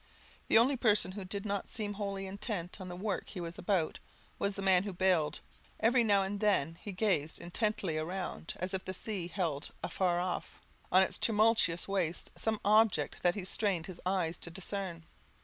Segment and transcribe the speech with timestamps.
[0.47, 3.99] The only person who did not seem wholly intent on the work he was about,
[4.39, 5.41] was the man who baled;
[5.79, 10.59] every now and then he gazed intently round, as if the sea held afar off,
[10.91, 15.05] on its tumultuous waste, some object that he strained his eyes to discern.